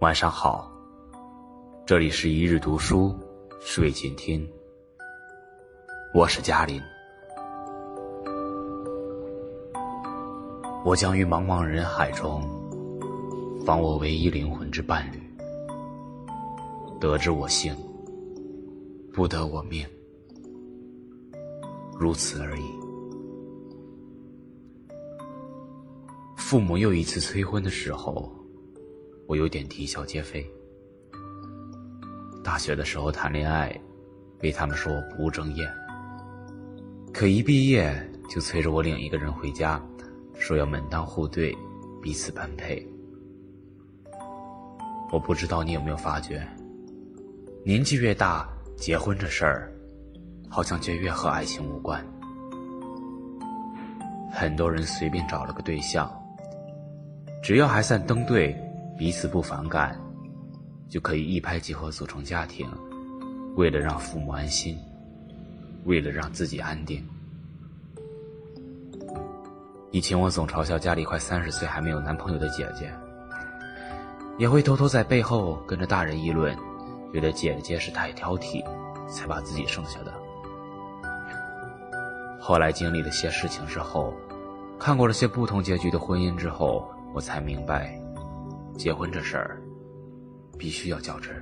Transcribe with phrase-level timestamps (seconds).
[0.00, 0.72] 晚上好，
[1.84, 3.14] 这里是一日读书，
[3.60, 4.48] 睡前听。
[6.14, 6.80] 我是嘉林，
[10.84, 12.42] 我将于茫茫人海中，
[13.66, 15.20] 访我唯一灵魂之伴侣。
[16.98, 17.76] 得之我幸，
[19.12, 19.86] 不得我命，
[21.98, 22.77] 如此而已。
[26.48, 28.32] 父母又一次催婚的时候。
[29.26, 30.50] 我有点啼笑皆非。
[32.42, 33.78] 大学的时候谈恋爱，
[34.38, 35.70] 被他们说我不务正业。
[37.12, 37.94] 可一毕业
[38.30, 39.78] 就催着我领一个人回家，
[40.38, 41.54] 说要门当户对，
[42.00, 42.82] 彼此般配。
[45.12, 46.48] 我不知道你有没有发觉，
[47.62, 49.70] 年纪越大，结婚这事儿，
[50.48, 52.02] 好像就越和爱情无关。
[54.32, 56.10] 很多人随便找了个对象，
[57.42, 58.56] 只要还算登对。
[58.98, 59.96] 彼此不反感，
[60.88, 62.68] 就可以一拍即合组成家庭。
[63.54, 64.76] 为了让父母安心，
[65.84, 67.08] 为了让自己安定。
[69.92, 72.92] 以前我总嘲笑家里快三十岁还没有男朋友的姐姐，
[74.36, 76.58] 也会偷偷在背后跟着大人议论，
[77.12, 78.64] 觉得姐姐是太挑剔，
[79.08, 80.12] 才把自己剩下的。
[82.40, 84.12] 后来经历了些事情之后，
[84.76, 88.00] 看过了些不同结局的婚姻之后，我才明白。
[88.76, 89.60] 结婚这事儿，
[90.56, 91.34] 必须要较真。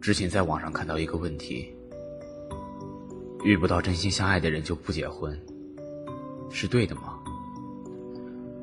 [0.00, 1.72] 之前在网上看到一个问题：
[3.44, 5.40] 遇不到真心相爱的人就不结婚，
[6.50, 7.20] 是对的吗？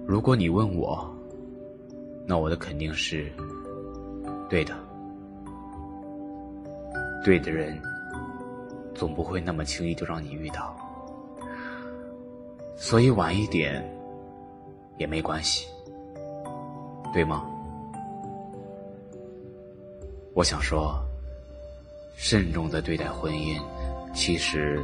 [0.06, 1.10] 如果你问我，
[2.28, 3.32] 那我的肯定是
[4.50, 4.76] 对的。
[7.24, 7.82] 对的人，
[8.94, 10.76] 总不会那么轻易就让你遇到，
[12.80, 13.88] 所以晚一点。
[14.98, 15.66] 也没关系，
[17.14, 17.46] 对吗？
[20.34, 21.00] 我想说，
[22.18, 23.58] 慎重的对待婚姻，
[24.14, 24.84] 其实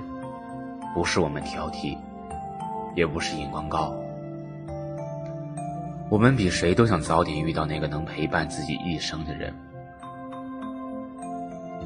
[0.93, 1.97] 不是我们挑剔，
[2.95, 3.93] 也不是眼光高。
[6.09, 9.53] 我们比谁都想早点遇到那个能陪伴自己一生的人，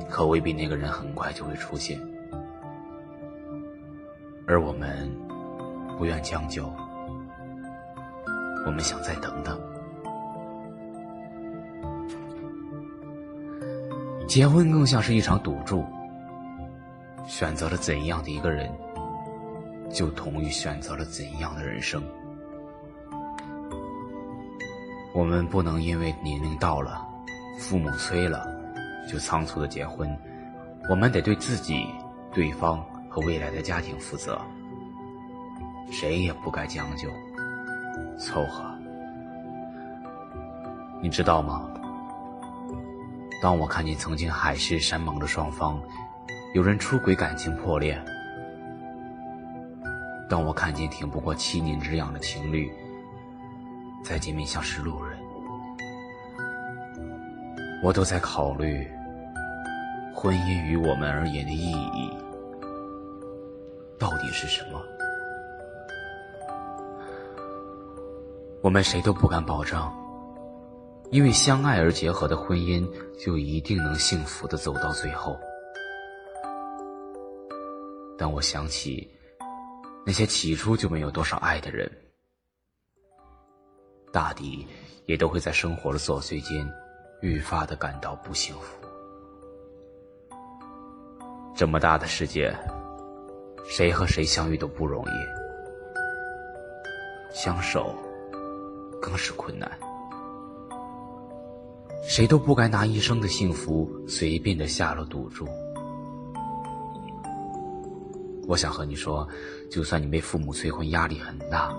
[0.07, 1.99] 可未必那个人很快就会出现，
[4.45, 5.09] 而我们
[5.99, 6.73] 不愿将就。
[8.65, 9.59] 我们想再等等。
[14.25, 15.85] 结婚更像是一场赌注，
[17.27, 18.71] 选择了怎样的一个人，
[19.91, 22.01] 就同于选择了怎样的人生。
[25.13, 27.05] 我们不能因为年龄到了，
[27.57, 28.45] 父母催了，
[29.11, 30.17] 就仓促的结婚。
[30.89, 31.87] 我们得对自己、
[32.31, 34.39] 对方和未来的家庭负责。
[35.91, 37.09] 谁也不该将就。
[38.17, 38.63] 凑合，
[41.01, 41.69] 你知道吗？
[43.41, 45.81] 当我看见曾经海誓山盟的双方，
[46.53, 47.95] 有人出轨，感情破裂；
[50.29, 52.69] 当我看见挺不过七年之痒的情侣，
[54.03, 55.17] 再见面像是路人，
[57.81, 58.85] 我都在考虑，
[60.13, 62.11] 婚姻于我们而言的意义
[63.97, 64.81] 到底是什么？
[68.61, 69.89] 我们谁都不敢保证，
[71.11, 72.85] 因为相爱而结合的婚姻
[73.17, 75.39] 就一定能幸福的走到最后。
[78.17, 79.09] 但我想起
[80.05, 81.89] 那些起初就没有多少爱的人，
[84.11, 84.67] 大抵
[85.05, 86.69] 也都会在生活的琐碎间
[87.21, 88.75] 愈发的感到不幸福。
[91.55, 92.53] 这么大的世界，
[93.65, 95.11] 谁和谁相遇都不容易，
[97.33, 97.95] 相守。
[99.01, 99.69] 更是困难，
[102.07, 105.47] 谁都不该拿一生的幸福随便的下了赌注。
[108.47, 109.27] 我想和你说，
[109.69, 111.71] 就算你被父母催婚，压力很大；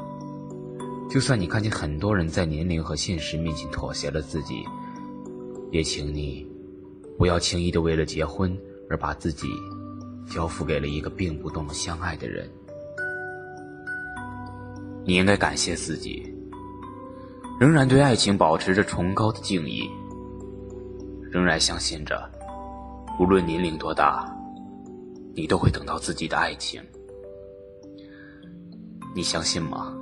[1.11, 4.65] 就算你看见很多人在年龄和现实面前妥协了自己，
[5.73, 6.49] 也请你
[7.19, 8.56] 不要轻易的为了结婚
[8.89, 9.49] 而把自己
[10.29, 12.49] 交付给了一个并不懂得相爱的人。
[15.05, 16.33] 你应该感谢自己。
[17.61, 19.87] 仍然对爱情保持着崇高的敬意，
[21.31, 22.19] 仍然相信着，
[23.19, 24.35] 无论年龄多大，
[25.35, 26.83] 你都会等到自己的爱情。
[29.15, 29.95] 你相信吗？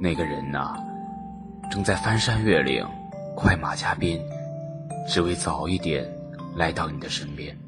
[0.00, 0.76] 那个人呐，
[1.72, 2.86] 正在翻山越岭、
[3.34, 4.24] 快马加鞭，
[5.08, 6.08] 只为早一点
[6.54, 7.58] 来到你的身边。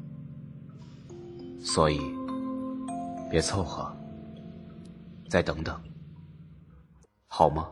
[1.59, 1.99] 所以
[3.29, 3.93] 别凑合，
[5.27, 5.77] 再等等，
[7.27, 7.67] 好吗？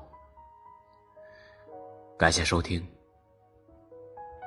[2.17, 2.83] 感谢收听，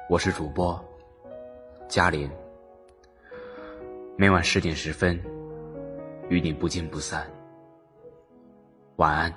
[0.08, 0.84] 我是主播
[1.88, 2.28] 嘉林，
[4.16, 5.16] 每晚十点十分
[6.28, 7.24] 与你不见不散，
[8.96, 9.32] 晚安，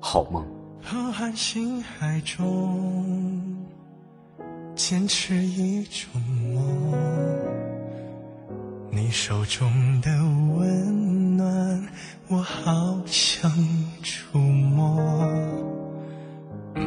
[0.00, 0.44] 好梦。
[0.82, 3.64] 浩瀚星海中，
[4.74, 6.92] 坚持一种梦，
[8.90, 9.70] 你手中
[10.00, 10.10] 的
[10.58, 11.88] 温暖，
[12.26, 13.48] 我好想
[14.02, 15.73] 触摸。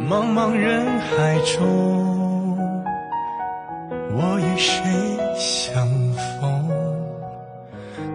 [0.10, 2.58] 茫茫人海中，
[4.16, 4.82] 我与谁
[5.36, 5.86] 相
[6.40, 6.70] 逢？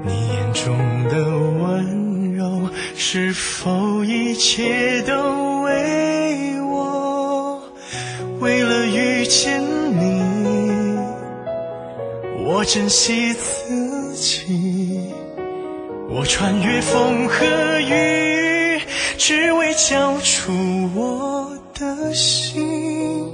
[0.03, 0.75] 你眼中
[1.11, 1.23] 的
[1.62, 2.67] 温柔，
[2.97, 7.62] 是否一切都为我？
[8.41, 10.99] 为了遇见你，
[12.47, 15.12] 我珍惜自己，
[16.09, 17.44] 我穿越风和
[17.81, 18.81] 雨，
[19.19, 20.50] 只为交出
[20.94, 21.52] 我。
[21.82, 23.29] 的心，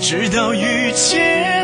[0.00, 1.63] 直到遇见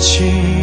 [0.00, 0.53] 情。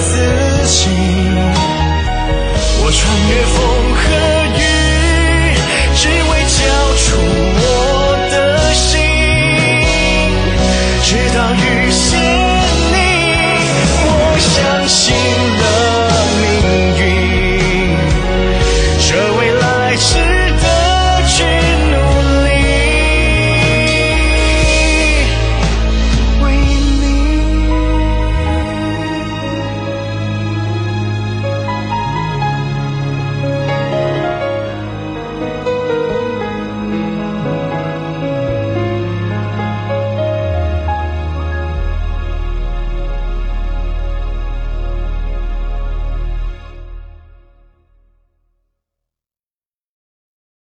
[0.00, 0.90] 自己
[2.80, 4.37] 我穿越风和